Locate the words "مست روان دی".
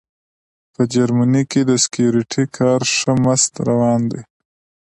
3.23-4.21